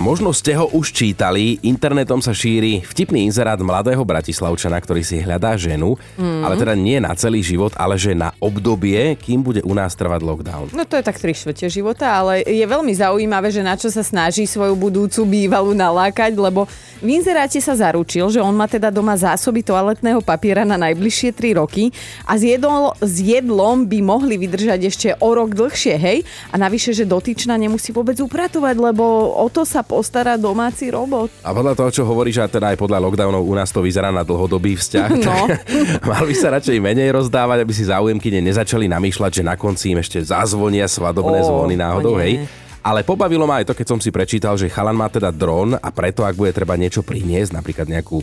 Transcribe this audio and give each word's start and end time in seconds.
Možno 0.00 0.32
ste 0.32 0.56
ho 0.56 0.72
už 0.72 0.88
čítali, 0.88 1.60
internetom 1.60 2.24
sa 2.24 2.32
šíri 2.32 2.80
vtipný 2.80 3.28
inzerát 3.28 3.60
mladého 3.60 4.00
bratislavčana, 4.00 4.80
ktorý 4.80 5.04
si 5.04 5.20
hľadá 5.20 5.52
ženu, 5.60 6.00
mm. 6.16 6.40
ale 6.40 6.56
teda 6.56 6.72
nie 6.72 6.96
na 6.96 7.12
celý 7.12 7.44
život, 7.44 7.76
ale 7.76 8.00
že 8.00 8.16
na 8.16 8.32
obdobie, 8.40 9.20
kým 9.20 9.44
bude 9.44 9.60
u 9.60 9.76
nás 9.76 9.92
trvať 9.92 10.24
lockdown. 10.24 10.66
No 10.72 10.88
to 10.88 10.96
je 10.96 11.04
tak 11.04 11.20
tri 11.20 11.36
štvrte 11.36 11.68
života, 11.68 12.08
ale 12.08 12.40
je 12.40 12.64
veľmi 12.64 12.92
zaujímavé, 12.96 13.52
že 13.52 13.60
na 13.60 13.76
čo 13.76 13.92
sa 13.92 14.00
snaží 14.00 14.48
svoju 14.48 14.72
budúcu 14.72 15.28
bývalú 15.28 15.76
nalákať, 15.76 16.32
lebo 16.40 16.64
v 17.02 17.18
inzeráte 17.18 17.60
sa 17.60 17.76
zaručil, 17.76 18.30
že 18.32 18.38
on 18.38 18.54
má 18.54 18.70
teda 18.70 18.88
doma 18.88 19.18
zásoby 19.18 19.60
toaletného 19.60 20.22
papiera 20.24 20.62
na 20.62 20.78
najbližšie 20.78 21.34
3 21.34 21.58
roky 21.58 21.90
a 22.24 22.38
s, 22.38 22.46
jedol, 22.46 22.94
s 23.02 23.18
jedlom 23.18 23.84
by 23.90 23.98
mohli 24.00 24.38
vydržať 24.38 24.80
ešte 24.86 25.08
o 25.18 25.28
rok 25.34 25.52
dlhšie, 25.52 25.98
hej? 25.98 26.22
A 26.48 26.56
navyše, 26.56 26.94
že 26.94 27.02
dotyčná 27.02 27.58
nemusí 27.58 27.90
vôbec 27.90 28.14
upratovať, 28.22 28.78
lebo 28.78 29.34
o 29.34 29.50
to 29.50 29.66
sa 29.66 29.81
postará 29.84 30.34
domáci 30.34 30.88
robot. 30.88 31.30
A 31.42 31.50
podľa 31.50 31.74
toho, 31.76 31.90
čo 31.90 32.02
hovoríš, 32.02 32.40
a 32.40 32.48
teda 32.48 32.72
aj 32.72 32.78
podľa 32.80 33.02
lockdownov 33.02 33.42
u 33.42 33.54
nás 33.54 33.68
to 33.68 33.82
vyzerá 33.82 34.08
na 34.08 34.22
dlhodobý 34.22 34.74
vzťah, 34.74 35.10
No. 35.22 35.46
mal 36.10 36.24
by 36.24 36.34
sa 36.34 36.54
radšej 36.54 36.78
menej 36.78 37.12
rozdávať, 37.12 37.62
aby 37.62 37.72
si 37.74 37.84
záujemky 37.86 38.32
nezačali 38.32 38.88
namýšľať, 38.88 39.30
že 39.38 39.42
na 39.44 39.54
konci 39.54 39.92
im 39.92 40.00
ešte 40.00 40.22
zazvonia 40.22 40.88
svadobné 40.88 41.42
Ó, 41.42 41.46
zvony 41.46 41.76
náhodou, 41.76 42.16
hej. 42.18 42.42
Ale 42.82 43.06
pobavilo 43.06 43.46
ma 43.46 43.62
aj 43.62 43.70
to, 43.70 43.78
keď 43.78 43.86
som 43.94 44.00
si 44.02 44.10
prečítal, 44.10 44.58
že 44.58 44.66
chalan 44.66 44.98
má 44.98 45.06
teda 45.06 45.30
dron 45.30 45.78
a 45.78 45.88
preto, 45.94 46.26
ak 46.26 46.34
bude 46.34 46.50
treba 46.50 46.74
niečo 46.74 47.06
priniesť, 47.06 47.54
napríklad 47.54 47.86
nejakú 47.86 48.18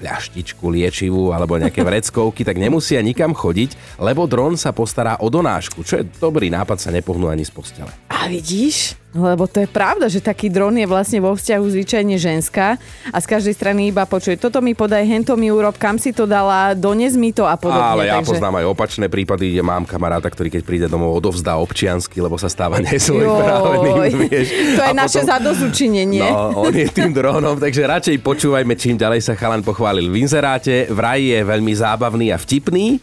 fľaštičku 0.00 0.64
liečivú 0.72 1.36
alebo 1.36 1.60
nejaké 1.60 1.84
vreckovky, 1.84 2.40
tak 2.40 2.56
nemusia 2.56 3.04
nikam 3.04 3.36
chodiť, 3.36 4.00
lebo 4.00 4.24
dron 4.24 4.56
sa 4.56 4.72
postará 4.72 5.20
o 5.20 5.28
donášku, 5.28 5.84
čo 5.84 6.00
je 6.00 6.08
dobrý 6.16 6.48
nápad 6.48 6.80
sa 6.80 6.88
nepohnú 6.88 7.28
ani 7.28 7.44
z 7.44 7.52
postele. 7.52 7.92
A 8.20 8.28
vidíš? 8.28 9.00
No, 9.16 9.26
Lebo 9.26 9.50
to 9.50 9.58
je 9.58 9.66
pravda, 9.66 10.06
že 10.06 10.22
taký 10.22 10.46
dron 10.46 10.76
je 10.76 10.86
vlastne 10.86 11.18
vo 11.18 11.34
vzťahu 11.34 11.64
zvyčajne 11.66 12.14
ženská 12.14 12.78
a 13.10 13.16
z 13.18 13.26
každej 13.26 13.58
strany 13.58 13.90
iba 13.90 14.06
počuje, 14.06 14.38
toto 14.38 14.62
mi 14.62 14.70
podaj, 14.70 15.02
hento 15.02 15.34
mi 15.34 15.50
urob, 15.50 15.74
kam 15.74 15.98
si 15.98 16.14
to 16.14 16.30
dala, 16.30 16.78
dones 16.78 17.18
mi 17.18 17.34
to 17.34 17.42
a 17.42 17.58
podobne. 17.58 18.06
Ale 18.06 18.06
ja 18.06 18.22
takže... 18.22 18.38
poznám 18.38 18.62
aj 18.62 18.66
opačné 18.70 19.10
prípady, 19.10 19.56
kde 19.56 19.62
mám 19.66 19.82
kamaráta, 19.82 20.30
ktorý 20.30 20.54
keď 20.54 20.62
príde 20.62 20.86
domov 20.86 21.18
odovzdá 21.18 21.58
občiansky, 21.58 22.22
lebo 22.22 22.38
sa 22.38 22.46
stáva 22.46 22.78
nesvojprávnym. 22.86 24.30
To 24.78 24.82
je 24.86 24.92
A 24.92 24.94
naše 24.94 25.26
zadozučinenie. 25.26 26.22
No, 26.22 26.68
on 26.68 26.70
je 26.70 26.86
tým 26.86 27.10
dronom, 27.10 27.58
takže 27.58 27.88
radšej 27.88 28.22
počúvajme, 28.22 28.78
čím 28.78 28.94
ďalej 28.94 29.26
sa 29.26 29.34
chalan 29.34 29.66
pochválil 29.66 30.06
v 30.06 30.22
inzeráte. 30.22 30.86
Vraj 30.86 31.18
je 31.18 31.40
veľmi 31.42 31.72
zábavný 31.74 32.30
a 32.30 32.38
vtipný 32.38 33.00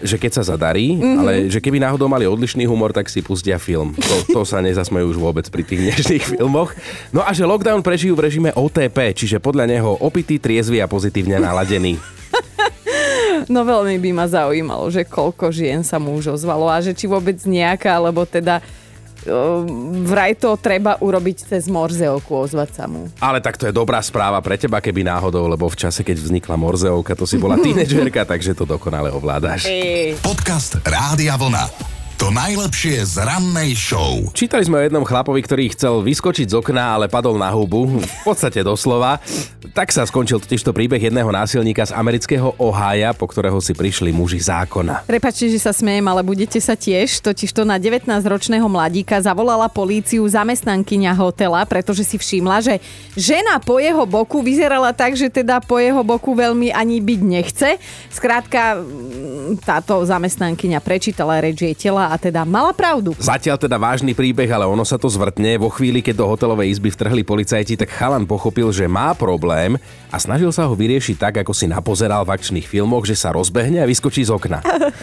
že 0.00 0.16
keď 0.16 0.40
sa 0.40 0.42
zadarí, 0.42 0.96
mm-hmm. 0.96 1.20
ale 1.20 1.32
že 1.52 1.60
keby 1.60 1.80
náhodou 1.80 2.08
mali 2.08 2.24
odlišný 2.24 2.64
humor, 2.64 2.90
tak 2.90 3.08
si 3.12 3.20
pustia 3.20 3.60
film. 3.60 3.92
To, 3.96 4.16
to 4.34 4.40
sa 4.48 4.64
nezasmejú 4.64 5.16
už 5.16 5.18
vôbec 5.20 5.46
pri 5.48 5.62
tých 5.62 5.80
dnešných 5.86 6.24
filmoch. 6.36 6.72
No 7.12 7.20
a 7.24 7.30
že 7.36 7.44
lockdown 7.44 7.84
prežijú 7.84 8.16
v 8.16 8.28
režime 8.28 8.50
OTP, 8.52 9.12
čiže 9.12 9.38
podľa 9.38 9.68
neho 9.68 9.96
opitý, 10.00 10.40
triezvy 10.40 10.80
a 10.80 10.90
pozitívne 10.90 11.38
naladený. 11.38 11.96
No 13.50 13.64
veľmi 13.64 13.96
by 13.98 14.10
ma 14.14 14.26
zaujímalo, 14.28 14.92
že 14.92 15.02
koľko 15.02 15.50
žien 15.50 15.80
sa 15.80 15.96
mu 15.96 16.14
už 16.14 16.38
ozvalo 16.38 16.70
a 16.70 16.78
že 16.78 16.92
či 16.92 17.08
vôbec 17.08 17.34
nejaká, 17.40 17.96
lebo 17.98 18.22
teda 18.22 18.60
vraj 20.06 20.32
to 20.38 20.56
treba 20.56 20.96
urobiť 20.98 21.52
cez 21.52 21.68
Morzeovku, 21.68 22.32
ozvať 22.32 22.70
sa 22.72 22.84
mu. 22.88 23.08
Ale 23.20 23.44
tak 23.44 23.60
to 23.60 23.68
je 23.68 23.74
dobrá 23.74 24.00
správa 24.00 24.40
pre 24.40 24.56
teba, 24.56 24.80
keby 24.80 25.04
náhodou, 25.04 25.44
lebo 25.46 25.68
v 25.68 25.76
čase, 25.76 26.00
keď 26.00 26.16
vznikla 26.20 26.56
Morzeovka, 26.56 27.12
to 27.12 27.28
si 27.28 27.36
bola 27.36 27.60
tínedžerka, 27.64 28.24
takže 28.24 28.56
to 28.56 28.64
dokonale 28.64 29.12
ovládaš. 29.12 29.68
Podcast 30.24 30.80
Rádia 30.82 31.36
Vlna. 31.36 31.99
To 32.20 32.28
najlepšie 32.28 33.00
z 33.00 33.24
rannej 33.24 33.72
show. 33.72 34.20
Čítali 34.36 34.60
sme 34.68 34.76
o 34.76 34.84
jednom 34.84 35.08
chlapovi, 35.08 35.40
ktorý 35.40 35.72
chcel 35.72 36.04
vyskočiť 36.04 36.52
z 36.52 36.60
okna, 36.60 37.00
ale 37.00 37.08
padol 37.08 37.40
na 37.40 37.48
hubu. 37.48 37.96
V 37.96 38.20
podstate 38.28 38.60
doslova. 38.60 39.16
Tak 39.72 39.88
sa 39.88 40.04
skončil 40.04 40.36
totižto 40.36 40.76
príbeh 40.76 41.00
jedného 41.00 41.32
násilníka 41.32 41.80
z 41.88 41.96
amerického 41.96 42.52
Ohája, 42.60 43.16
po 43.16 43.24
ktorého 43.24 43.56
si 43.64 43.72
prišli 43.72 44.12
muži 44.12 44.36
zákona. 44.36 45.08
Prepačte, 45.08 45.48
že 45.48 45.64
sa 45.64 45.72
smejem, 45.72 46.04
ale 46.12 46.20
budete 46.20 46.60
sa 46.60 46.76
tiež. 46.76 47.24
Totiž 47.24 47.56
to 47.56 47.64
na 47.64 47.80
19-ročného 47.80 48.68
mladíka 48.68 49.16
zavolala 49.24 49.72
políciu 49.72 50.20
zamestnankyňa 50.28 51.16
hotela, 51.16 51.64
pretože 51.64 52.04
si 52.04 52.20
všimla, 52.20 52.60
že 52.60 52.84
žena 53.16 53.56
po 53.64 53.80
jeho 53.80 54.04
boku 54.04 54.44
vyzerala 54.44 54.92
tak, 54.92 55.16
že 55.16 55.32
teda 55.32 55.64
po 55.64 55.80
jeho 55.80 56.04
boku 56.04 56.36
veľmi 56.36 56.68
ani 56.68 57.00
byť 57.00 57.20
nechce. 57.24 57.68
Skrátka, 58.12 58.76
mm, 58.76 59.64
táto 59.64 60.04
zamestnankyňa 60.04 60.84
prečítala 60.84 61.40
reč 61.40 61.64
jej 61.64 61.72
tela 61.72 62.09
a 62.10 62.18
teda 62.18 62.42
mala 62.42 62.74
pravdu. 62.74 63.14
Zatiaľ 63.22 63.54
teda 63.54 63.78
vážny 63.78 64.18
príbeh, 64.18 64.50
ale 64.50 64.66
ono 64.66 64.82
sa 64.82 64.98
to 64.98 65.06
zvrtne. 65.06 65.62
Vo 65.62 65.70
chvíli, 65.70 66.02
keď 66.02 66.18
do 66.18 66.26
hotelovej 66.26 66.74
izby 66.74 66.90
vtrhli 66.90 67.22
policajti, 67.22 67.78
tak 67.78 67.94
chalan 67.94 68.26
pochopil, 68.26 68.74
že 68.74 68.90
má 68.90 69.14
problém 69.14 69.78
a 70.10 70.18
snažil 70.18 70.50
sa 70.50 70.66
ho 70.66 70.74
vyriešiť 70.74 71.16
tak, 71.16 71.34
ako 71.46 71.54
si 71.54 71.70
napozeral 71.70 72.26
v 72.26 72.34
akčných 72.34 72.66
filmoch, 72.66 73.06
že 73.06 73.14
sa 73.14 73.30
rozbehne 73.30 73.78
a 73.78 73.86
vyskočí 73.86 74.26
z 74.26 74.34
okna. 74.34 74.58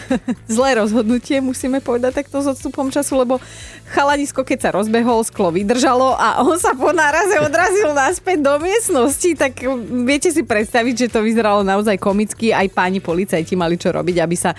Zlé 0.52 0.76
rozhodnutie, 0.76 1.40
musíme 1.40 1.80
povedať 1.80 2.20
takto 2.20 2.44
s 2.44 2.52
odstupom 2.52 2.92
času, 2.92 3.24
lebo 3.24 3.40
chalanisko, 3.88 4.44
keď 4.44 4.58
sa 4.58 4.70
rozbehol, 4.76 5.24
sklo 5.24 5.48
vydržalo 5.50 6.14
a 6.14 6.44
on 6.44 6.56
sa 6.60 6.76
po 6.76 6.92
náraze 6.92 7.40
odrazil 7.40 7.96
naspäť 7.96 8.44
do 8.44 8.54
miestnosti, 8.60 9.30
tak 9.34 9.64
viete 10.04 10.28
si 10.28 10.44
predstaviť, 10.44 10.94
že 11.08 11.12
to 11.12 11.24
vyzeralo 11.24 11.64
naozaj 11.64 11.96
komicky. 11.96 12.52
Aj 12.52 12.68
páni 12.68 13.00
policajti 13.00 13.56
mali 13.56 13.80
čo 13.80 13.90
robiť, 13.90 14.16
aby 14.20 14.36
sa 14.36 14.52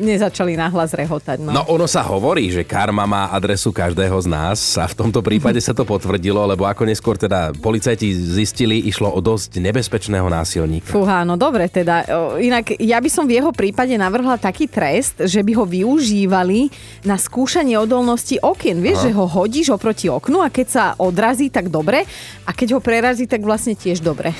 nezačali 0.00 0.56
nahlas 0.56 0.96
rehotať. 0.96 1.44
No. 1.44 1.52
No 1.52 1.62
ono 1.68 1.84
sa 1.84 2.00
hovorí, 2.06 2.48
že 2.48 2.64
karma 2.64 3.04
má 3.04 3.28
adresu 3.28 3.74
každého 3.74 4.16
z 4.24 4.28
nás 4.28 4.58
a 4.80 4.88
v 4.88 4.94
tomto 4.96 5.20
prípade 5.20 5.60
sa 5.66 5.76
to 5.76 5.84
potvrdilo, 5.84 6.40
lebo 6.48 6.64
ako 6.64 6.88
neskôr 6.88 7.20
teda 7.20 7.52
policajti 7.52 8.08
zistili, 8.12 8.88
išlo 8.88 9.12
o 9.12 9.20
dosť 9.20 9.60
nebezpečného 9.60 10.24
násilníka. 10.28 10.88
Fúha, 10.88 11.24
no 11.28 11.36
dobre 11.36 11.68
teda. 11.68 12.08
Inak 12.40 12.80
ja 12.80 12.96
by 13.02 13.10
som 13.12 13.28
v 13.28 13.40
jeho 13.40 13.52
prípade 13.52 13.92
navrhla 13.96 14.40
taký 14.40 14.64
trest, 14.68 15.20
že 15.28 15.44
by 15.44 15.52
ho 15.60 15.64
využívali 15.68 16.72
na 17.04 17.20
skúšanie 17.20 17.76
odolnosti 17.76 18.40
okien. 18.40 18.71
Vieš, 18.78 18.98
Aha. 19.02 19.04
že 19.08 19.10
ho 19.12 19.24
hodíš 19.26 19.74
oproti 19.74 20.06
oknu 20.06 20.40
a 20.40 20.48
keď 20.48 20.66
sa 20.70 20.84
odrazí, 20.96 21.50
tak 21.50 21.68
dobre. 21.68 22.06
A 22.46 22.54
keď 22.54 22.78
ho 22.78 22.80
prerazí, 22.80 23.26
tak 23.26 23.42
vlastne 23.42 23.76
tiež 23.76 24.00
dobre. 24.00 24.32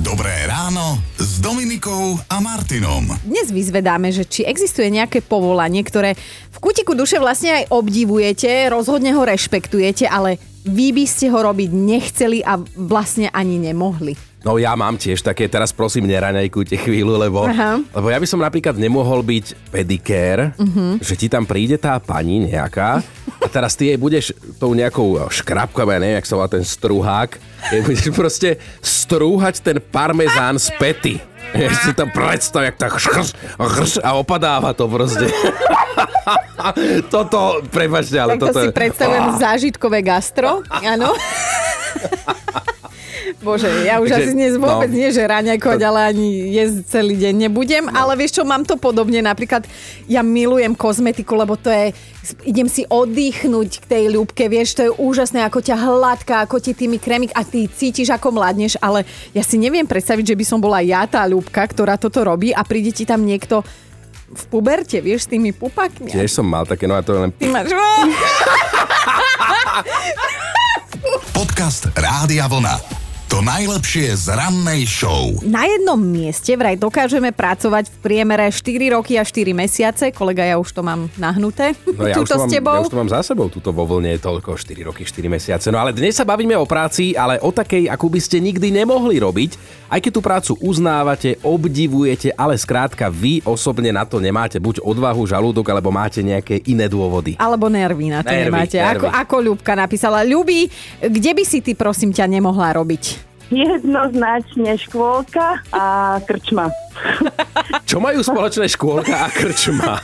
Dobré 0.00 0.32
ráno 0.48 1.02
s 1.20 1.42
Dominikou 1.42 2.16
a 2.30 2.40
Martinom. 2.40 3.04
Dnes 3.26 3.50
vyzvedáme, 3.50 4.14
že 4.14 4.24
či 4.24 4.46
existuje 4.46 4.88
nejaké 4.88 5.20
povolanie, 5.20 5.82
ktoré 5.82 6.14
v 6.54 6.58
kutiku 6.62 6.94
duše 6.94 7.18
vlastne 7.18 7.62
aj 7.62 7.74
obdivujete, 7.74 8.70
rozhodne 8.70 9.12
ho 9.12 9.22
rešpektujete, 9.26 10.06
ale 10.06 10.38
vy 10.64 10.96
by 10.96 11.04
ste 11.04 11.28
ho 11.28 11.38
robiť 11.44 11.70
nechceli 11.76 12.40
a 12.40 12.56
vlastne 12.78 13.28
ani 13.28 13.60
nemohli. 13.60 14.16
No 14.44 14.60
ja 14.60 14.76
mám 14.76 15.00
tiež 15.00 15.24
také, 15.24 15.48
teraz 15.48 15.72
prosím 15.72 16.04
neraňajkujte 16.04 16.76
chvíľu, 16.76 17.16
lebo, 17.16 17.48
Aha. 17.48 17.80
lebo 17.80 18.06
ja 18.12 18.20
by 18.20 18.28
som 18.28 18.44
napríklad 18.44 18.76
nemohol 18.76 19.24
byť 19.24 19.72
pedikér, 19.72 20.52
uh-huh. 20.52 21.00
že 21.00 21.16
ti 21.16 21.32
tam 21.32 21.48
príde 21.48 21.80
tá 21.80 21.96
pani 21.96 22.44
nejaká 22.44 23.00
a 23.42 23.46
teraz 23.50 23.74
ty 23.74 23.90
jej 23.90 23.98
budeš 23.98 24.34
tou 24.58 24.74
nejakou 24.74 25.30
škrabkou, 25.30 25.86
ja 25.86 25.98
neviem, 25.98 26.18
jak 26.18 26.28
sa 26.28 26.36
volá 26.38 26.48
ten 26.50 26.64
struhák, 26.64 27.36
jej 27.70 27.80
budeš 27.82 28.10
proste 28.14 28.48
strúhať 28.80 29.60
ten 29.62 29.76
parmezán 29.80 30.58
z 30.60 30.68
pety. 30.78 31.14
Ja 31.54 31.70
si 31.70 31.94
to 31.94 32.10
predstav, 32.10 32.66
jak 32.66 32.76
tak 32.80 32.98
škrš, 32.98 33.28
škrš 33.60 33.92
a 34.02 34.18
opadáva 34.18 34.74
to 34.74 34.90
proste. 34.90 35.30
toto, 37.14 37.62
prepačte, 37.70 38.18
ale 38.18 38.34
Tak 38.34 38.40
to 38.40 38.46
toto 38.50 38.58
si 38.58 38.66
je... 38.66 38.74
predstavujem 38.74 39.26
zážitkové 39.38 40.02
gastro, 40.02 40.66
áno. 40.66 41.14
Bože, 43.42 43.66
ja 43.82 43.98
už 43.98 44.12
Takže, 44.12 44.22
asi 44.22 44.30
dnes 44.36 44.52
vôbec 44.60 44.90
no. 44.90 44.96
nie, 44.96 45.08
že 45.10 45.22
raňakovať, 45.24 45.80
ale 45.82 46.00
ani 46.14 46.54
jesť 46.54 46.76
celý 46.86 47.14
deň 47.18 47.34
nebudem. 47.48 47.84
No. 47.88 47.96
Ale 47.96 48.14
vieš 48.20 48.40
čo, 48.40 48.42
mám 48.46 48.62
to 48.62 48.78
podobne. 48.78 49.20
Napríklad 49.24 49.66
ja 50.06 50.22
milujem 50.22 50.76
kozmetiku, 50.76 51.34
lebo 51.34 51.58
to 51.58 51.72
je, 51.72 51.96
idem 52.44 52.68
si 52.70 52.86
oddychnúť 52.86 53.82
k 53.82 53.88
tej 53.88 54.04
ľúbke, 54.14 54.46
vieš, 54.46 54.78
to 54.78 54.82
je 54.86 54.92
úžasné, 54.94 55.42
ako 55.44 55.60
ťa 55.64 55.76
hladká, 55.76 56.44
ako 56.44 56.60
ti 56.60 56.72
tými 56.76 57.00
krémik 57.00 57.32
a 57.36 57.42
ty 57.42 57.66
cítiš, 57.66 58.12
ako 58.12 58.36
mladneš, 58.36 58.78
ale 58.78 59.08
ja 59.32 59.42
si 59.42 59.58
neviem 59.60 59.84
predstaviť, 59.84 60.32
že 60.32 60.38
by 60.38 60.44
som 60.44 60.58
bola 60.60 60.84
ja 60.84 61.04
tá 61.04 61.24
ľúbka, 61.24 61.64
ktorá 61.64 61.98
toto 62.00 62.24
robí 62.24 62.52
a 62.52 62.64
príde 62.64 62.92
ti 62.92 63.04
tam 63.08 63.24
niekto 63.24 63.64
v 64.34 64.44
puberte, 64.50 64.98
vieš, 64.98 65.28
s 65.28 65.30
tými 65.30 65.54
pupakmi. 65.54 66.10
Tiež 66.10 66.32
som 66.32 66.46
mal 66.48 66.66
také, 66.66 66.90
no 66.90 66.98
a 66.98 67.02
to 67.04 67.14
len... 67.14 67.30
Ty 67.30 67.46
máš... 67.54 67.70
Podcast 71.30 71.92
Rádia 71.94 72.48
Vlna. 72.48 72.93
Najlepšie 73.44 74.16
z 74.16 74.32
rannej 74.40 74.88
show. 74.88 75.28
Na 75.44 75.68
jednom 75.68 76.00
mieste 76.00 76.56
vraj 76.56 76.80
dokážeme 76.80 77.28
pracovať 77.28 77.92
v 77.92 77.96
priemere 78.00 78.48
4 78.48 78.96
roky 78.96 79.20
a 79.20 79.22
4 79.28 79.52
mesiace. 79.52 80.16
Kolega, 80.16 80.48
ja 80.48 80.56
už 80.56 80.72
to 80.72 80.80
mám 80.80 81.12
nahnuté. 81.20 81.76
No 81.84 82.08
ja 82.08 82.16
už, 82.24 82.32
to 82.32 82.40
mám, 82.40 82.48
s 82.48 82.56
tebou. 82.56 82.72
ja 82.72 82.80
už 82.80 82.96
to 82.96 83.00
mám 83.04 83.12
za 83.12 83.20
sebou, 83.20 83.52
tuto 83.52 83.68
vo 83.68 83.84
vlne 83.84 84.16
je 84.16 84.24
toľko 84.24 84.56
4 84.56 84.88
roky, 84.88 85.04
4 85.04 85.28
mesiace. 85.28 85.68
No 85.68 85.76
ale 85.76 85.92
dnes 85.92 86.16
sa 86.16 86.24
bavíme 86.24 86.56
o 86.56 86.64
práci, 86.64 87.12
ale 87.12 87.36
o 87.36 87.52
takej, 87.52 87.84
akú 87.92 88.08
by 88.08 88.16
ste 88.16 88.40
nikdy 88.40 88.72
nemohli 88.72 89.20
robiť. 89.20 89.60
Aj 89.92 90.00
keď 90.00 90.12
tú 90.16 90.20
prácu 90.24 90.52
uznávate, 90.64 91.36
obdivujete, 91.44 92.32
ale 92.32 92.56
skrátka 92.56 93.12
vy 93.12 93.44
osobne 93.44 93.92
na 93.92 94.08
to 94.08 94.24
nemáte 94.24 94.56
buď 94.56 94.80
odvahu, 94.80 95.20
žalúdok, 95.28 95.68
alebo 95.68 95.92
máte 95.92 96.24
nejaké 96.24 96.64
iné 96.64 96.88
dôvody. 96.88 97.36
Alebo 97.36 97.68
nervy 97.68 98.08
na 98.08 98.24
to 98.24 98.32
Nervy, 98.32 98.48
nemáte. 98.48 98.80
nervy. 98.80 99.04
Ako, 99.04 99.06
ako 99.12 99.36
Ľubka 99.52 99.76
napísala. 99.76 100.24
Ľubi, 100.24 100.64
kde 101.12 101.30
by 101.36 101.44
si 101.44 101.60
ty, 101.60 101.76
prosím 101.76 102.08
ťa, 102.08 102.24
nemohla 102.24 102.72
robiť? 102.80 103.33
Jednoznačne 103.52 104.80
škôlka 104.80 105.60
a 105.68 106.16
krčma. 106.24 106.72
Čo 107.84 108.00
majú 108.00 108.24
spoločné 108.24 108.70
škôlka 108.72 109.14
a 109.14 109.28
krčma? 109.28 110.00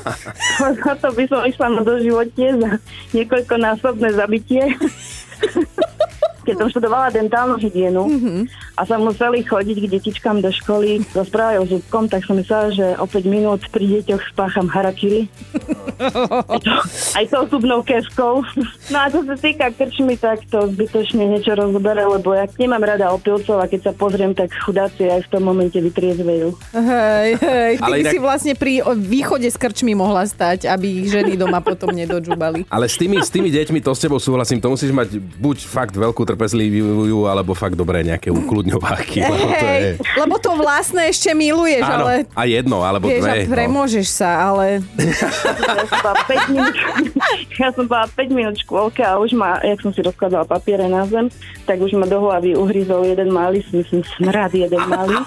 Za 0.59 0.93
to 1.01 1.09
by 1.15 1.25
som 1.31 1.47
išla 1.49 1.69
na 1.73 1.83
doživotie 1.85 2.53
za 2.59 2.71
niekoľkonásobné 3.17 4.09
zabitie. 4.13 4.77
Keď 6.45 6.55
som 6.57 6.69
študovala 6.69 7.13
dentálnu 7.15 7.57
hygienu 7.61 8.09
a 8.81 8.88
sa 8.88 8.97
museli 8.97 9.44
chodiť 9.44 9.77
k 9.77 9.91
detičkám 9.93 10.41
do 10.41 10.49
školy 10.49 11.05
rozprávať 11.12 11.56
o 11.61 11.69
zubkom, 11.69 12.09
tak 12.09 12.25
som 12.25 12.41
myslela, 12.41 12.73
že 12.73 12.97
o 12.97 13.05
5 13.05 13.29
minút 13.29 13.61
pri 13.69 14.00
deťoch 14.00 14.32
spácham 14.32 14.73
harakiri. 14.73 15.29
Aj 16.00 16.61
to, 16.65 16.73
aj 17.12 17.25
tou 17.29 17.44
zubnou 17.53 17.85
kevkou. 17.85 18.41
No 18.88 18.97
a 18.97 19.12
čo 19.12 19.21
sa 19.21 19.37
týka 19.37 19.69
krčmy, 19.69 20.17
tak 20.17 20.49
to 20.49 20.65
zbytočne 20.73 21.29
niečo 21.29 21.53
rozbere, 21.53 22.09
lebo 22.09 22.32
ja 22.32 22.49
nemám 22.56 22.81
rada 22.81 23.12
opilcov 23.12 23.61
a 23.61 23.69
keď 23.69 23.81
sa 23.85 23.93
pozriem, 23.93 24.32
tak 24.32 24.49
chudáci 24.56 25.12
aj 25.12 25.29
v 25.29 25.29
tom 25.29 25.44
momente 25.44 25.77
vytriezvejú. 25.77 26.56
Hej, 26.73 27.29
hej. 27.37 27.73
Ty 27.77 27.85
Ale 27.85 27.94
by 27.94 28.00
inak- 28.00 28.15
si 28.17 28.19
vlastne 28.19 28.53
pri 28.56 28.81
východe 28.97 29.44
s 29.44 29.61
krčmi 29.61 29.93
mohla 29.93 30.25
stať, 30.25 30.65
aby 30.65 31.05
ich 31.05 31.12
ženy 31.12 31.37
doma 31.37 31.61
potom 31.61 31.93
nedodžubali. 31.93 32.65
Ale 32.73 32.88
s 32.88 32.97
tými, 32.97 33.21
s 33.21 33.29
tými 33.29 33.53
deťmi 33.53 33.85
to 33.85 33.93
s 33.93 34.00
tebou 34.00 34.17
súhlasím, 34.17 34.56
to 34.56 34.73
musíš 34.73 34.88
mať 34.97 35.21
buď 35.37 35.69
fakt 35.69 35.93
veľkú 35.93 36.25
trpezlivú, 36.25 37.29
alebo 37.29 37.53
fakt 37.53 37.77
dobré 37.77 38.00
nejaké 38.00 38.32
ukludňováky. 38.70 39.19
Lebo 39.26 39.46
to 39.50 39.67
je... 39.67 39.81
Lebo 40.17 40.34
to 40.38 40.50
vlastné 40.55 41.02
ešte 41.11 41.31
miluješ, 41.34 41.82
Áno, 41.82 42.06
ale... 42.06 42.14
a 42.31 42.43
jedno, 42.46 42.78
alebo 42.87 43.11
Vieš, 43.11 43.25
a 43.26 43.34
dve. 43.34 43.43
no. 43.46 43.50
premôžeš 43.50 44.06
sa, 44.06 44.31
ale... 44.50 44.78
Ja 45.00 45.84
som 45.87 45.99
bola 46.02 46.17
5 46.26 46.55
minút, 46.55 46.76
ja 47.58 47.69
som 47.75 47.84
bola 47.90 48.06
5 48.06 48.31
minút 48.38 48.55
škôlke 48.62 49.02
a 49.02 49.19
už 49.19 49.34
ma, 49.34 49.58
jak 49.64 49.81
som 49.82 49.90
si 49.90 50.00
rozkladala 50.05 50.46
papiere 50.46 50.87
na 50.87 51.02
zem, 51.11 51.26
tak 51.67 51.82
už 51.82 51.99
ma 51.99 52.06
do 52.06 52.22
hlavy 52.22 52.55
uhryzol 52.55 53.06
jeden 53.06 53.34
malý, 53.34 53.64
myslím 53.75 54.06
smrad 54.19 54.55
jeden 54.55 54.82
malý. 54.87 55.19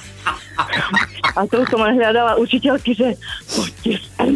A 1.33 1.49
to 1.49 1.65
som 1.67 1.81
len 1.81 1.97
hľadala 1.97 2.37
učiteľky, 2.37 2.93
že 2.93 3.17
poďte 3.49 3.93
sem. 4.13 4.33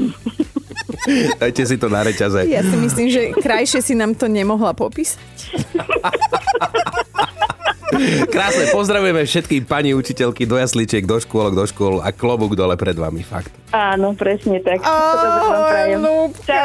Dajte 1.40 1.64
si 1.64 1.76
to 1.78 1.88
na 1.88 2.02
reťaze. 2.04 2.50
Ja 2.50 2.66
si 2.66 2.76
myslím, 2.76 3.08
že 3.08 3.22
krajšie 3.38 3.80
si 3.80 3.94
nám 3.94 4.18
to 4.18 4.28
nemohla 4.28 4.74
popísať. 4.74 5.22
Krásne, 8.28 8.68
pozdravujeme 8.76 9.24
všetky 9.24 9.64
pani 9.64 9.96
učiteľky 9.96 10.44
do 10.44 10.60
jasličiek, 10.60 11.08
do 11.08 11.22
škôlok, 11.22 11.54
do 11.56 11.64
škôl 11.64 12.04
a 12.04 12.12
klobúk 12.12 12.58
dole 12.58 12.76
pred 12.76 12.98
vami, 12.98 13.24
fakt. 13.24 13.54
Áno, 13.72 14.12
presne 14.18 14.60
tak. 14.60 14.84
Čaute. 14.84 16.64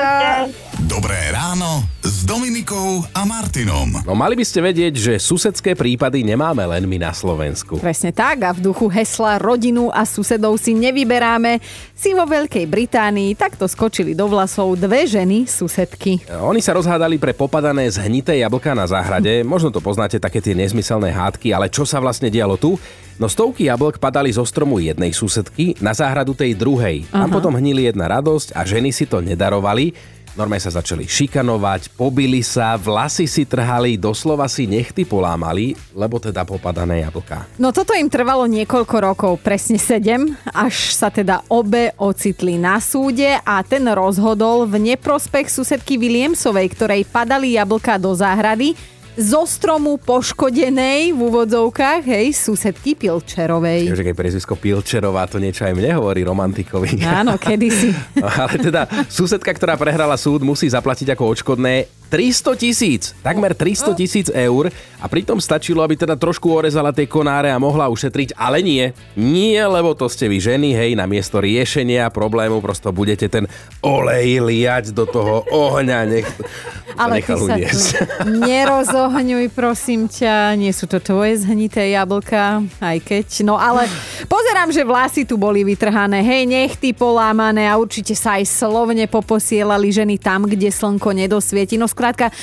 Dobré 0.88 1.18
ráno 1.30 1.91
Dominikou 2.32 3.04
a 3.12 3.28
Martinom. 3.28 3.92
No 4.08 4.16
mali 4.16 4.32
by 4.32 4.40
ste 4.40 4.64
vedieť, 4.64 4.96
že 4.96 5.14
susedské 5.20 5.76
prípady 5.76 6.24
nemáme 6.24 6.64
len 6.64 6.88
my 6.88 6.96
na 6.96 7.12
Slovensku. 7.12 7.76
Presne 7.76 8.08
tak 8.08 8.40
a 8.48 8.56
v 8.56 8.72
duchu 8.72 8.88
hesla 8.88 9.36
rodinu 9.36 9.92
a 9.92 10.00
susedov 10.08 10.56
si 10.56 10.72
nevyberáme. 10.72 11.60
Si 11.92 12.16
vo 12.16 12.24
Veľkej 12.24 12.64
Británii 12.64 13.36
takto 13.36 13.68
skočili 13.68 14.16
do 14.16 14.32
vlasov 14.32 14.80
dve 14.80 15.04
ženy 15.04 15.44
susedky. 15.44 16.24
Oni 16.40 16.64
sa 16.64 16.72
rozhádali 16.72 17.20
pre 17.20 17.36
popadané 17.36 17.84
zhnité 17.92 18.40
jablka 18.40 18.72
na 18.72 18.88
záhrade. 18.88 19.44
Možno 19.44 19.68
to 19.68 19.84
poznáte, 19.84 20.16
také 20.16 20.40
tie 20.40 20.56
nezmyselné 20.56 21.12
hádky, 21.12 21.52
ale 21.52 21.68
čo 21.68 21.84
sa 21.84 22.00
vlastne 22.00 22.32
dialo 22.32 22.56
tu? 22.56 22.80
No 23.20 23.28
stovky 23.28 23.68
jablk 23.68 24.00
padali 24.00 24.32
zo 24.32 24.48
stromu 24.48 24.80
jednej 24.80 25.12
susedky 25.12 25.76
na 25.84 25.92
záhradu 25.92 26.32
tej 26.32 26.56
druhej. 26.56 27.12
Tam 27.12 27.28
potom 27.28 27.52
hnili 27.60 27.92
jedna 27.92 28.08
radosť 28.08 28.56
a 28.56 28.64
ženy 28.64 28.88
si 28.88 29.04
to 29.04 29.20
nedarovali. 29.20 29.92
Normálne 30.32 30.64
sa 30.64 30.72
začali 30.72 31.04
šikanovať, 31.04 31.92
pobili 31.92 32.40
sa, 32.40 32.80
vlasy 32.80 33.28
si 33.28 33.44
trhali, 33.44 34.00
doslova 34.00 34.48
si 34.48 34.64
nechty 34.64 35.04
polámali, 35.04 35.76
lebo 35.92 36.16
teda 36.16 36.48
popadané 36.48 37.04
jablka. 37.04 37.44
No 37.60 37.68
toto 37.68 37.92
im 37.92 38.08
trvalo 38.08 38.48
niekoľko 38.48 38.96
rokov, 39.12 39.32
presne 39.44 39.76
sedem, 39.76 40.32
až 40.48 40.96
sa 40.96 41.12
teda 41.12 41.44
obe 41.52 41.92
ocitli 42.00 42.56
na 42.56 42.80
súde 42.80 43.28
a 43.44 43.60
ten 43.60 43.84
rozhodol 43.92 44.64
v 44.64 44.96
neprospech 44.96 45.52
susedky 45.52 46.00
Williamsovej, 46.00 46.66
ktorej 46.80 47.02
padali 47.04 47.60
jablka 47.60 48.00
do 48.00 48.16
záhrady, 48.16 48.72
zo 49.16 49.44
stromu 49.44 50.00
poškodenej 50.00 51.12
v 51.12 51.20
úvodzovkách, 51.20 52.02
hej, 52.08 52.32
susedky 52.32 52.96
Pilčerovej. 52.96 53.92
Takže 53.92 54.06
keď 54.08 54.14
prezvisko 54.16 54.54
Pilčerová, 54.56 55.28
to 55.28 55.36
niečo 55.36 55.68
aj 55.68 55.76
mne 55.76 56.00
hovorí 56.00 56.24
romantikovi. 56.24 57.04
Áno, 57.04 57.36
kedysi. 57.36 57.92
Ale 58.40 58.56
teda 58.56 58.88
susedka, 59.12 59.52
ktorá 59.52 59.76
prehrala 59.76 60.16
súd, 60.16 60.40
musí 60.40 60.64
zaplatiť 60.68 61.12
ako 61.12 61.22
odškodné 61.28 62.01
300 62.12 62.60
tisíc, 62.60 63.16
takmer 63.24 63.56
300 63.56 63.96
tisíc 63.96 64.28
eur 64.28 64.68
a 65.00 65.08
pritom 65.08 65.40
stačilo, 65.40 65.80
aby 65.80 65.96
teda 65.96 66.12
trošku 66.12 66.44
orezala 66.52 66.92
tie 66.92 67.08
konáre 67.08 67.48
a 67.48 67.56
mohla 67.56 67.88
ušetriť, 67.88 68.36
ale 68.36 68.60
nie. 68.60 68.92
Nie, 69.16 69.64
lebo 69.64 69.96
to 69.96 70.12
ste 70.12 70.28
vy 70.28 70.36
ženy, 70.36 70.76
hej, 70.76 70.92
na 70.92 71.08
miesto 71.08 71.40
riešenia 71.40 72.12
problému 72.12 72.60
prosto 72.60 72.92
budete 72.92 73.32
ten 73.32 73.48
olej 73.80 74.44
liať 74.44 74.92
do 74.92 75.08
toho 75.08 75.48
ohňa, 75.72 76.04
nech 76.04 76.28
Ale 77.00 77.24
ty 77.24 77.32
sa 77.32 77.40
uniesť. 77.40 77.86
tu 77.96 78.28
nerozohňuj, 78.52 79.48
prosím 79.56 80.04
ťa. 80.04 80.52
Nie 80.60 80.76
sú 80.76 80.84
to 80.84 81.00
tvoje 81.00 81.40
zhnité 81.40 81.88
jablka, 81.96 82.60
aj 82.84 82.98
keď. 83.00 83.26
No 83.48 83.56
ale 83.56 83.88
pozerám, 84.28 84.68
že 84.68 84.84
vlasy 84.84 85.24
tu 85.24 85.40
boli 85.40 85.64
vytrhané. 85.64 86.20
Hej, 86.20 86.44
nechty 86.44 86.92
polámané 86.92 87.64
a 87.64 87.80
určite 87.80 88.12
sa 88.12 88.36
aj 88.36 88.44
slovne 88.44 89.08
poposielali 89.08 89.88
ženy 89.88 90.20
tam, 90.20 90.44
kde 90.44 90.68
slnko 90.68 91.16
nedosvieti. 91.16 91.80
No 91.80 91.88
skrátka, 92.02 92.34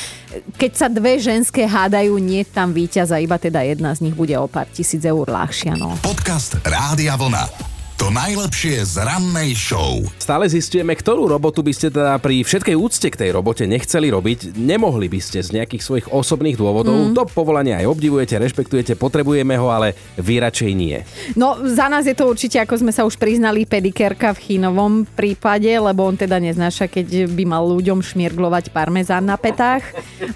keď 0.55 0.71
sa 0.71 0.87
dve 0.87 1.19
ženské 1.19 1.67
hádajú, 1.67 2.15
nie 2.15 2.47
tam 2.47 2.71
víťaza, 2.71 3.19
iba 3.19 3.35
teda 3.35 3.59
jedna 3.67 3.91
z 3.91 4.07
nich 4.07 4.15
bude 4.15 4.31
o 4.39 4.47
pár 4.47 4.71
tisíc 4.71 5.03
eur 5.03 5.27
ľahšia. 5.27 5.75
No. 5.75 5.99
Podcast 5.99 6.55
Rádia 6.63 7.19
Vlna. 7.19 7.68
To 7.99 8.07
najlepšie 8.15 8.79
z 8.87 9.03
rannej 9.03 9.59
show. 9.59 9.99
Stále 10.15 10.47
zistujeme, 10.47 10.95
ktorú 10.95 11.27
robotu 11.27 11.59
by 11.59 11.75
ste 11.75 11.91
teda 11.91 12.15
pri 12.23 12.47
všetkej 12.47 12.71
úcte 12.79 13.11
k 13.11 13.19
tej 13.19 13.35
robote 13.35 13.67
nechceli 13.67 14.07
robiť, 14.07 14.55
nemohli 14.55 15.11
by 15.11 15.19
ste 15.19 15.43
z 15.43 15.59
nejakých 15.59 15.83
svojich 15.83 16.07
osobných 16.07 16.55
dôvodov. 16.55 16.95
Mm. 16.95 17.19
To 17.19 17.27
povolanie 17.27 17.75
aj 17.75 17.91
obdivujete, 17.91 18.39
rešpektujete, 18.39 18.95
potrebujeme 18.95 19.51
ho, 19.59 19.67
ale 19.67 19.99
vy 20.15 20.39
radšej 20.39 20.71
nie. 20.79 21.03
No, 21.35 21.59
za 21.59 21.91
nás 21.91 22.07
je 22.07 22.15
to 22.15 22.31
určite, 22.31 22.63
ako 22.63 22.79
sme 22.79 22.95
sa 22.95 23.03
už 23.03 23.19
priznali, 23.19 23.67
pedikérka 23.67 24.31
v 24.31 24.47
Chínovom 24.47 25.03
prípade, 25.03 25.67
lebo 25.67 26.07
on 26.07 26.15
teda 26.15 26.39
neznáša, 26.39 26.87
keď 26.87 27.27
by 27.27 27.43
mal 27.43 27.67
ľuďom 27.67 27.99
šmirglovať 27.99 28.71
parmezán 28.71 29.27
na 29.27 29.35
petách. 29.35 29.83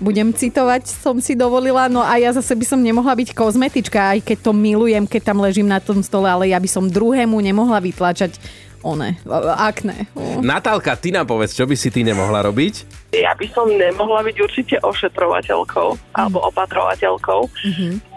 Budem 0.03 0.35
citovať, 0.35 0.91
som 0.91 1.15
si 1.23 1.31
dovolila. 1.31 1.87
No 1.87 2.03
a 2.03 2.19
ja 2.19 2.35
zase 2.35 2.59
by 2.59 2.65
som 2.67 2.83
nemohla 2.83 3.15
byť 3.15 3.31
kozmetička, 3.31 4.19
aj 4.19 4.27
keď 4.27 4.37
to 4.43 4.51
milujem, 4.51 5.07
keď 5.07 5.31
tam 5.31 5.39
ležím 5.39 5.71
na 5.71 5.79
tom 5.79 6.03
stole, 6.03 6.27
ale 6.27 6.51
ja 6.51 6.59
by 6.59 6.67
som 6.67 6.91
druhému 6.91 7.39
nemohla 7.39 7.52
vytlačať 7.53 8.39
one, 8.83 9.15
akné. 9.55 10.11
Natálka, 10.43 10.99
ty 10.99 11.15
nám 11.15 11.25
povedz, 11.25 11.55
čo 11.55 11.63
by 11.63 11.73
si 11.79 11.87
ty 11.87 12.03
nemohla 12.03 12.43
robiť? 12.43 13.03
Ja 13.15 13.31
by 13.37 13.47
som 13.53 13.69
nemohla 13.71 14.25
byť 14.27 14.37
určite 14.41 14.75
ošetrovateľkou 14.83 16.17
alebo 16.17 16.37
opatrovateľkou, 16.49 17.41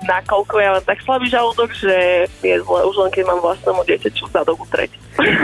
nakoľko 0.08 0.54
ja 0.56 0.70
mám 0.74 0.84
tak 0.88 1.04
slabý 1.04 1.28
žalúdok, 1.28 1.70
že 1.76 2.26
je 2.40 2.56
zle 2.58 2.80
už 2.88 2.96
len 3.04 3.10
keď 3.12 3.24
mám 3.28 3.40
vlastnému 3.44 3.84
dieťaču 3.84 4.24
za 4.32 4.40
dobu 4.42 4.64
treť. 4.72 4.90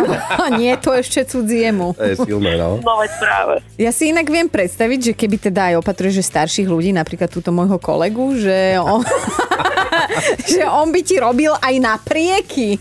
Nie, 0.61 0.81
to 0.81 0.97
ešte 0.97 1.25
cudziemu. 1.29 1.97
To 1.97 2.05
je 2.05 2.17
silné, 2.25 2.57
no. 2.57 2.81
No 2.81 2.97
veď 3.01 3.13
práve. 3.21 3.55
Ja 3.77 3.93
si 3.93 4.09
inak 4.09 4.29
viem 4.29 4.49
predstaviť, 4.49 5.13
že 5.13 5.17
keby 5.17 5.37
teda 5.53 5.73
aj 5.73 5.85
opatruješ 5.85 6.25
že 6.25 6.25
starších 6.33 6.69
ľudí, 6.69 6.93
napríklad 6.97 7.29
túto 7.29 7.53
môjho 7.53 7.77
kolegu, 7.77 8.37
že 8.37 8.81
on, 8.81 9.05
že 10.53 10.65
on 10.65 10.89
by 10.89 11.01
ti 11.05 11.21
robil 11.21 11.53
aj 11.61 11.75
naprieky. 11.77 12.81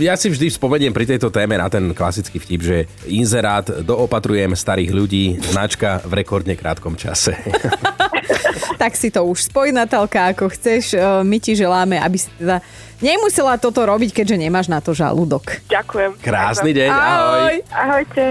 Ja 0.00 0.16
si 0.16 0.32
vždy 0.32 0.48
spomeniem 0.48 0.96
pri 0.96 1.04
tejto 1.04 1.28
téme 1.28 1.60
na 1.60 1.68
ten 1.68 1.92
klasický 1.92 2.40
vtip, 2.40 2.60
že 2.64 2.76
inzerát 3.04 3.68
doopatrujem 3.84 4.56
starých 4.56 4.90
ľudí, 4.96 5.36
značka 5.44 6.00
v 6.08 6.24
rekordne 6.24 6.56
krátkom 6.56 6.96
čase. 6.96 7.36
tak 8.80 8.96
si 8.96 9.12
to 9.12 9.28
už 9.28 9.52
spoj, 9.52 9.76
Natálka, 9.76 10.32
ako 10.32 10.48
chceš. 10.56 10.96
E, 10.96 11.00
My 11.20 11.36
ti 11.36 11.52
želáme, 11.52 12.00
aby 12.00 12.16
si 12.16 12.32
teda 12.40 12.64
nemusela 13.00 13.56
toto 13.56 13.82
robiť, 13.84 14.22
keďže 14.22 14.36
nemáš 14.36 14.66
na 14.68 14.78
to 14.78 14.94
žalúdok. 14.96 15.60
Ďakujem. 15.68 16.20
Krásny 16.20 16.70
deň, 16.72 16.90
ahoj. 16.92 17.54
Ahojte. 17.72 18.24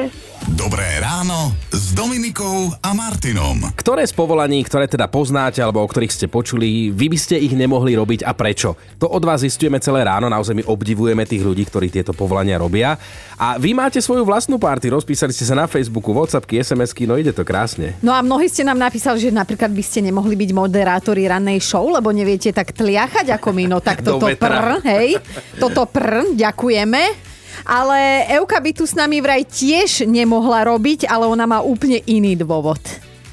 Dobré 0.56 0.98
ráno 0.98 1.54
s 1.70 1.94
Dominikou 1.94 2.74
a 2.82 2.90
Martinom. 2.96 3.70
Ktoré 3.76 4.02
z 4.08 4.16
povolaní, 4.16 4.64
ktoré 4.66 4.90
teda 4.90 5.06
poznáte 5.06 5.62
alebo 5.62 5.84
o 5.84 5.88
ktorých 5.88 6.10
ste 6.10 6.26
počuli, 6.26 6.90
vy 6.90 7.06
by 7.12 7.18
ste 7.20 7.36
ich 7.38 7.54
nemohli 7.54 7.94
robiť 7.94 8.26
a 8.26 8.34
prečo? 8.34 8.74
To 8.98 9.08
od 9.12 9.24
vás 9.24 9.46
zistujeme 9.46 9.78
celé 9.78 10.08
ráno, 10.08 10.26
naozaj 10.26 10.58
my 10.58 10.64
obdivujeme 10.66 11.22
tých 11.28 11.46
ľudí, 11.46 11.64
ktorí 11.70 11.94
tieto 11.94 12.18
povolania 12.18 12.58
robia. 12.58 12.98
A 13.40 13.56
vy 13.56 13.72
máte 13.72 14.04
svoju 14.04 14.28
vlastnú 14.28 14.60
party, 14.60 14.92
rozpísali 14.92 15.32
ste 15.32 15.48
sa 15.48 15.56
na 15.56 15.68
Facebooku, 15.70 16.12
Whatsappky, 16.12 16.60
SMS-ky, 16.60 17.08
no 17.08 17.16
ide 17.16 17.32
to 17.32 17.48
krásne. 17.48 17.96
No 18.04 18.12
a 18.12 18.20
mnohí 18.20 18.52
ste 18.52 18.68
nám 18.68 18.80
napísali, 18.80 19.22
že 19.22 19.32
napríklad 19.32 19.72
by 19.72 19.84
ste 19.86 20.04
nemohli 20.04 20.34
byť 20.34 20.52
moderátori 20.52 21.24
rannej 21.30 21.64
show, 21.64 21.88
lebo 21.88 22.12
neviete 22.12 22.52
tak 22.52 22.76
tliachať 22.76 23.32
ako 23.38 23.56
my. 23.56 23.64
No 23.70 23.80
tak 23.80 24.04
toto 24.08 24.28
vetra. 24.28 24.59
Pr, 24.60 24.68
hej, 24.84 25.08
toto 25.56 25.88
pr, 25.88 26.36
ďakujeme. 26.36 27.32
Ale 27.70 28.28
Euka 28.40 28.60
by 28.60 28.72
tu 28.72 28.88
s 28.88 28.96
nami 28.96 29.20
vraj 29.20 29.44
tiež 29.48 30.08
nemohla 30.08 30.68
robiť, 30.68 31.08
ale 31.08 31.28
ona 31.28 31.48
má 31.48 31.60
úplne 31.64 32.04
iný 32.08 32.36
dôvod. 32.40 32.80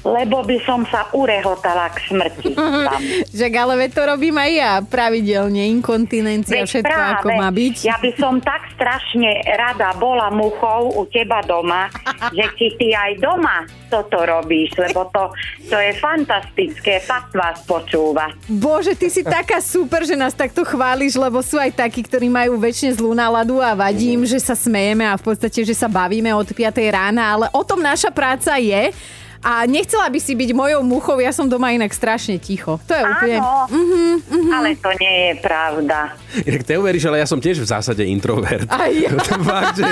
Lebo 0.07 0.39
by 0.47 0.57
som 0.63 0.87
sa 0.87 1.11
urehotala 1.11 1.91
k 1.91 1.97
smrti. 2.07 2.55
Že 3.37 3.47
ale 3.51 3.91
to 3.91 4.01
robím 4.07 4.39
aj 4.39 4.51
ja 4.55 4.73
pravidelne, 4.79 5.67
inkontinencia, 5.67 6.63
Veď 6.63 6.69
všetko 6.69 6.95
práve, 6.95 7.11
ako 7.19 7.27
má 7.35 7.49
byť. 7.51 7.75
Ja 7.83 7.97
by 7.99 8.11
som 8.15 8.39
tak 8.39 8.71
strašne 8.71 9.43
rada 9.43 9.91
bola 9.99 10.31
muchou 10.31 10.95
u 10.95 11.03
teba 11.11 11.43
doma, 11.43 11.91
že 12.37 12.45
či 12.55 12.67
ty 12.79 12.95
aj 12.95 13.19
doma 13.19 13.67
toto 13.87 14.19
robíš, 14.23 14.75
lebo 14.77 15.07
to, 15.09 15.31
to 15.71 15.75
je 15.79 15.95
fantastické, 15.97 16.99
fakt 16.99 17.31
vás 17.31 17.63
počúva. 17.63 18.29
Bože, 18.47 18.93
ty 18.93 19.07
si 19.07 19.23
taká 19.23 19.63
super, 19.63 20.03
že 20.03 20.19
nás 20.19 20.35
takto 20.35 20.67
chváliš, 20.67 21.15
lebo 21.15 21.39
sú 21.39 21.55
aj 21.55 21.71
takí, 21.71 22.03
ktorí 22.03 22.27
majú 22.27 22.59
väčšine 22.59 22.99
zlú 22.99 23.15
náladu 23.15 23.63
a 23.63 23.73
vadí 23.73 24.13
im, 24.13 24.27
že 24.27 24.37
sa 24.43 24.53
smejeme 24.53 25.07
a 25.07 25.15
v 25.15 25.23
podstate, 25.23 25.63
že 25.63 25.73
sa 25.73 25.87
bavíme 25.87 26.29
od 26.35 26.51
5 26.51 26.67
rána, 26.91 27.23
ale 27.31 27.45
o 27.55 27.63
tom 27.63 27.79
naša 27.79 28.11
práca 28.11 28.59
je. 28.59 28.91
A 29.39 29.63
nechcela 29.65 30.07
by 30.07 30.17
si 30.17 30.33
byť 30.33 30.49
mojou 30.51 30.81
muchou, 30.81 31.17
ja 31.17 31.29
som 31.29 31.45
doma 31.45 31.71
inak 31.71 31.91
strašne 31.91 32.37
ticho. 32.37 32.81
To 32.83 32.93
je 32.93 33.03
úplne... 33.03 33.37
Áno, 33.37 33.65
Mhm, 33.67 34.51
ale 34.51 34.75
to 34.75 34.89
nie 34.97 35.13
je 35.23 35.33
pravda. 35.39 36.15
Inak 36.41 36.61
ty 36.63 36.75
uveríš, 36.75 37.05
ale 37.05 37.21
ja 37.21 37.27
som 37.27 37.37
tiež 37.37 37.61
v 37.61 37.67
zásade 37.67 38.03
introvert. 38.03 38.65
Aj 38.67 38.89
ja. 38.89 39.11
Fakt, 39.47 39.77
že... 39.77 39.85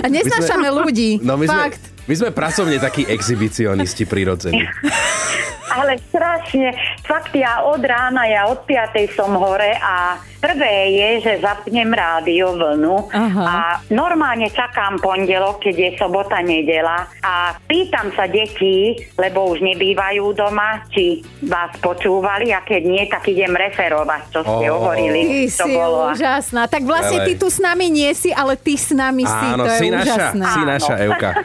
A 0.00 0.06
neznášame 0.06 0.68
ľudí. 0.68 1.18
No 1.20 1.34
my 1.34 1.46
sme, 1.46 1.62
Fakt. 1.70 1.82
my 2.04 2.14
sme 2.14 2.30
pracovne 2.30 2.76
takí 2.76 3.02
exhibicionisti 3.04 4.04
prirodzení. 4.04 4.66
Ale 5.72 5.96
strašne, 6.04 6.76
fakt 7.00 7.32
ja 7.32 7.64
od 7.64 7.80
rána, 7.80 8.28
ja 8.28 8.44
od 8.44 8.60
5. 8.68 9.16
som 9.16 9.32
hore 9.32 9.72
a 9.80 10.20
prvé 10.42 10.74
je, 10.90 11.08
že 11.22 11.32
zapnem 11.38 11.86
rádio 11.88 12.52
vlnu 12.52 13.06
Aha. 13.08 13.42
a 13.46 13.56
normálne 13.88 14.50
čakám 14.50 14.98
pondelok, 14.98 15.62
keď 15.62 15.74
je 15.78 15.90
sobota, 15.94 16.42
nedela 16.42 17.06
a 17.20 17.54
pýtam 17.62 18.10
sa 18.10 18.26
detí, 18.26 18.90
lebo 19.14 19.46
už 19.46 19.62
nebývajú 19.62 20.34
doma, 20.34 20.82
či 20.88 21.22
vás 21.40 21.70
počúvali 21.78 22.50
a 22.50 22.60
keď 22.60 22.82
nie, 22.82 23.06
tak 23.06 23.22
idem 23.24 23.50
referovať, 23.50 24.22
čo 24.28 24.40
ste 24.42 24.66
Oh. 24.66 24.82
hovorili. 24.82 25.20
Ty 25.22 25.38
čo 25.54 25.64
si 25.64 25.72
bolo. 25.72 26.10
úžasná. 26.10 26.66
Tak 26.66 26.82
vlastne 26.82 27.22
ty 27.22 27.32
tu 27.34 27.46
s 27.46 27.56
nami 27.56 27.86
nie 27.86 28.10
si, 28.12 28.28
ale 28.28 28.56
ty 28.56 28.74
s 28.74 28.90
nami 28.90 29.22
si. 29.22 29.46
Áno, 29.48 29.62
to 29.62 29.70
je 29.70 29.78
si 29.78 29.86
naša, 29.88 30.10
úžasné. 30.34 30.44
si 30.48 30.60
naša 30.60 30.94
Euka. 31.00 31.30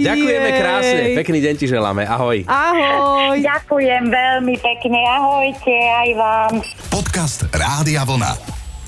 Ďakujeme 0.00 0.48
Jej. 0.48 0.58
krásne, 0.58 1.02
pekný 1.14 1.38
deň 1.40 1.54
ti 1.54 1.66
želáme, 1.68 2.02
ahoj. 2.02 2.40
Ahoj. 2.48 3.36
Ďakujem 3.36 4.04
veľmi 4.08 4.56
pekne, 4.56 4.96
ahojte 5.12 5.76
aj 5.76 6.10
vám. 6.16 6.52
Podcast 6.88 7.44
Rádia 7.52 8.02
Vlna. 8.02 8.39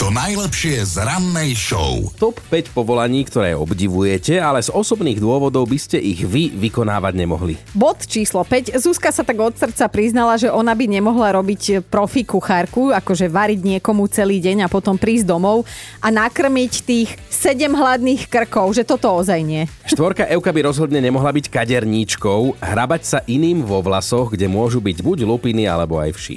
To 0.02 0.10
najlepšie 0.10 0.82
z 0.82 0.98
rannej 0.98 1.54
show. 1.54 2.10
Top 2.18 2.42
5 2.50 2.74
povolaní, 2.74 3.22
ktoré 3.22 3.54
obdivujete, 3.54 4.34
ale 4.34 4.58
z 4.58 4.74
osobných 4.74 5.22
dôvodov 5.22 5.70
by 5.70 5.78
ste 5.78 5.94
ich 6.02 6.26
vy 6.26 6.50
vykonávať 6.50 7.14
nemohli. 7.14 7.54
Bod 7.70 8.02
číslo 8.10 8.42
5. 8.42 8.74
Zuzka 8.82 9.14
sa 9.14 9.22
tak 9.22 9.38
od 9.38 9.54
srdca 9.54 9.86
priznala, 9.86 10.34
že 10.34 10.50
ona 10.50 10.74
by 10.74 10.90
nemohla 10.90 11.38
robiť 11.38 11.86
profi 11.86 12.26
kuchárku, 12.26 12.90
akože 12.90 13.30
variť 13.30 13.62
niekomu 13.62 14.10
celý 14.10 14.42
deň 14.42 14.66
a 14.66 14.72
potom 14.74 14.98
prísť 14.98 15.22
domov 15.22 15.70
a 16.02 16.10
nakrmiť 16.10 16.72
tých 16.82 17.14
7 17.30 17.70
hladných 17.70 18.26
krkov, 18.26 18.74
že 18.74 18.82
toto 18.82 19.06
ozaj 19.06 19.38
nie. 19.46 19.70
Štvorka 19.86 20.26
Euka 20.26 20.50
by 20.50 20.66
rozhodne 20.66 20.98
nemohla 20.98 21.30
byť 21.30 21.46
kaderníčkou, 21.46 22.58
hrabať 22.58 23.02
sa 23.06 23.18
iným 23.30 23.62
vo 23.62 23.78
vlasoch, 23.78 24.34
kde 24.34 24.50
môžu 24.50 24.82
byť 24.82 24.98
buď 24.98 25.18
lupiny 25.30 25.70
alebo 25.70 26.02
aj 26.02 26.10
vši. 26.10 26.36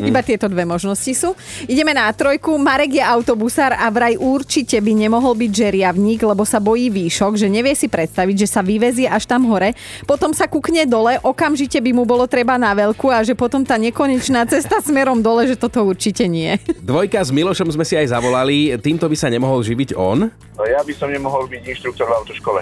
Iba 0.00 0.20
tieto 0.24 0.46
dve 0.50 0.64
možnosti 0.68 1.12
sú. 1.12 1.32
Ideme 1.66 1.92
na 1.96 2.08
trojku. 2.12 2.56
Marek 2.56 2.98
je 2.98 3.04
autobusár 3.04 3.76
a 3.76 3.86
vraj 3.92 4.18
určite 4.18 4.78
by 4.80 4.92
nemohol 4.92 5.36
byť 5.36 5.50
žeriavník, 5.52 6.24
lebo 6.24 6.42
sa 6.42 6.58
bojí 6.58 6.90
výšok, 6.90 7.38
že 7.38 7.46
nevie 7.52 7.76
si 7.76 7.86
predstaviť, 7.86 8.46
že 8.46 8.48
sa 8.48 8.60
vyvezie 8.64 9.06
až 9.06 9.28
tam 9.28 9.48
hore, 9.48 9.76
potom 10.04 10.32
sa 10.32 10.46
kukne 10.46 10.84
dole, 10.88 11.18
okamžite 11.22 11.78
by 11.80 11.90
mu 11.92 12.04
bolo 12.08 12.24
treba 12.26 12.56
na 12.56 12.72
veľku 12.72 13.08
a 13.12 13.22
že 13.22 13.36
potom 13.36 13.62
tá 13.62 13.76
nekonečná 13.76 14.46
cesta 14.48 14.80
smerom 14.82 15.20
dole, 15.20 15.46
že 15.46 15.58
toto 15.58 15.84
určite 15.84 16.26
nie. 16.26 16.56
Dvojka 16.82 17.22
s 17.22 17.30
Milošom 17.30 17.70
sme 17.72 17.84
si 17.84 17.94
aj 17.98 18.12
zavolali, 18.12 18.74
týmto 18.78 19.06
by 19.10 19.16
sa 19.16 19.28
nemohol 19.28 19.62
živiť 19.62 19.94
on. 19.98 20.30
No 20.30 20.62
ja 20.64 20.80
by 20.80 20.92
som 20.96 21.12
nemohol 21.12 21.46
byť 21.50 21.62
inštruktor 21.68 22.06
v 22.08 22.16
autoškole. 22.22 22.60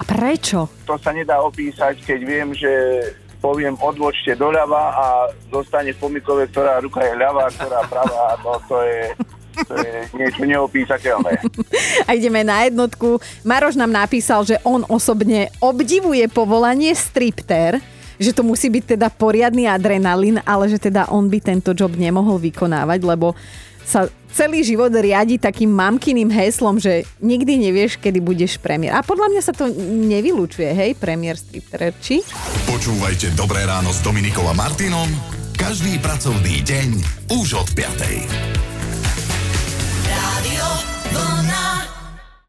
A 0.00 0.02
prečo? 0.06 0.70
To 0.88 0.96
sa 0.96 1.12
nedá 1.12 1.40
opísať, 1.42 2.00
keď 2.04 2.20
viem, 2.24 2.48
že 2.56 2.70
poviem 3.44 3.76
odvočte 3.76 4.32
doľava 4.40 4.82
a 4.96 5.06
zostane 5.52 5.92
v 5.92 6.00
pomikove, 6.00 6.48
ktorá 6.48 6.80
ruka 6.80 7.04
je 7.04 7.12
ľavá, 7.12 7.52
ktorá 7.52 7.84
pravá. 7.84 8.40
No 8.40 8.56
to 8.64 8.80
je, 8.80 9.12
to 9.68 9.74
je 9.76 9.94
niečo 10.16 10.42
neopísateľné. 10.48 11.44
A 12.08 12.16
ideme 12.16 12.40
na 12.40 12.64
jednotku. 12.64 13.20
Maroš 13.44 13.76
nám 13.76 13.92
napísal, 13.92 14.48
že 14.48 14.56
on 14.64 14.88
osobne 14.88 15.52
obdivuje 15.60 16.24
povolanie 16.32 16.96
striptér, 16.96 17.84
že 18.18 18.32
to 18.32 18.46
musí 18.46 18.70
byť 18.70 18.98
teda 18.98 19.08
poriadny 19.10 19.66
adrenalín, 19.68 20.38
ale 20.42 20.70
že 20.70 20.78
teda 20.78 21.10
on 21.10 21.26
by 21.30 21.38
tento 21.40 21.74
job 21.74 21.94
nemohol 21.94 22.38
vykonávať, 22.38 23.00
lebo 23.04 23.34
sa 23.84 24.08
celý 24.32 24.64
život 24.64 24.90
riadi 24.90 25.36
takým 25.36 25.68
mamkyným 25.70 26.32
heslom, 26.32 26.80
že 26.80 27.04
nikdy 27.20 27.68
nevieš, 27.68 28.00
kedy 28.00 28.18
budeš 28.18 28.56
premiér. 28.58 28.96
A 28.98 29.04
podľa 29.04 29.30
mňa 29.30 29.42
sa 29.44 29.52
to 29.52 29.68
nevylučuje, 30.08 30.72
hej, 30.72 30.90
premiér 30.96 31.36
stripterer? 31.36 31.92
Počúvajte 32.66 33.36
Dobré 33.36 33.62
ráno 33.68 33.92
s 33.92 34.00
Dominikou 34.00 34.42
a 34.48 34.56
Martinom 34.56 35.06
každý 35.54 36.02
pracovný 36.02 36.66
deň 36.66 36.88
už 37.30 37.62
od 37.62 37.68
5. 37.78 38.73